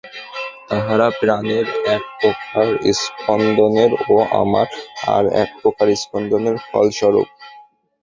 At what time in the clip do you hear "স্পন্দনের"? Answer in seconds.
2.99-3.91, 5.95-6.55